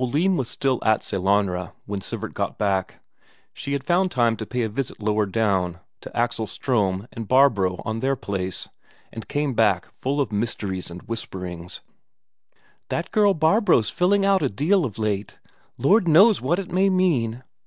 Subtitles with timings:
[0.00, 3.02] Oline was still at Sellanraa when Sivert got back.
[3.52, 7.82] She had found time to pay a visit lower down, to Axel Ström and Barbro
[7.84, 8.70] on their place,
[9.12, 11.82] and came back full of mysteries and whisperings.
[12.88, 15.38] "That girl Barbro's filling out a deal of late
[15.76, 17.44] Lord knows what it may mean.